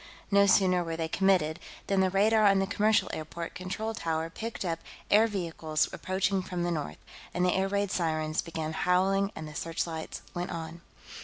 [0.31, 4.65] No sooner were they committed than the radar on the commercial airport control tower picked
[4.65, 4.79] up
[5.11, 6.97] air vehicles approaching from the north,
[7.35, 10.81] and the air raid sirens began howling and the searchlights went on.